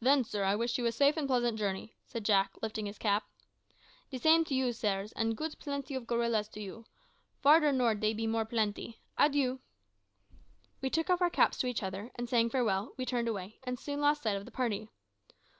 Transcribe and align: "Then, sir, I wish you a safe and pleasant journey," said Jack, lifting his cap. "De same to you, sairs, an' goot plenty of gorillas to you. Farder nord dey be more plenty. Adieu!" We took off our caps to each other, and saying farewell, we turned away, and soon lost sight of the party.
"Then, 0.00 0.24
sir, 0.24 0.42
I 0.42 0.56
wish 0.56 0.76
you 0.76 0.86
a 0.86 0.90
safe 0.90 1.16
and 1.16 1.28
pleasant 1.28 1.56
journey," 1.56 1.94
said 2.04 2.24
Jack, 2.24 2.50
lifting 2.62 2.86
his 2.86 2.98
cap. 2.98 3.22
"De 4.10 4.18
same 4.18 4.44
to 4.46 4.56
you, 4.56 4.72
sairs, 4.72 5.12
an' 5.12 5.34
goot 5.34 5.56
plenty 5.60 5.94
of 5.94 6.04
gorillas 6.04 6.48
to 6.48 6.60
you. 6.60 6.84
Farder 7.38 7.70
nord 7.70 8.00
dey 8.00 8.12
be 8.12 8.26
more 8.26 8.44
plenty. 8.44 8.98
Adieu!" 9.16 9.60
We 10.80 10.90
took 10.90 11.08
off 11.10 11.22
our 11.22 11.30
caps 11.30 11.58
to 11.58 11.68
each 11.68 11.84
other, 11.84 12.10
and 12.16 12.28
saying 12.28 12.50
farewell, 12.50 12.92
we 12.96 13.06
turned 13.06 13.28
away, 13.28 13.60
and 13.62 13.78
soon 13.78 14.00
lost 14.00 14.24
sight 14.24 14.34
of 14.36 14.46
the 14.46 14.50
party. 14.50 14.88